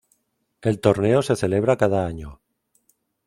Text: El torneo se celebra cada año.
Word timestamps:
El 0.63 0.79
torneo 0.79 1.21
se 1.21 1.35
celebra 1.35 1.77
cada 1.77 2.07
año. 2.07 2.41